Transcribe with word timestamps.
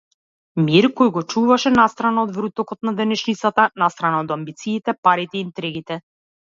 Мир 0.69 0.87
кој 1.01 1.11
го 1.17 1.23
чуваше 1.33 1.73
настрана 1.75 2.25
од 2.29 2.33
врутокот 2.39 2.91
на 2.91 2.97
денешницата, 3.03 3.69
настрана 3.85 4.27
од 4.27 4.39
амбициите, 4.41 5.01
парите, 5.11 5.45
интригите. 5.49 6.03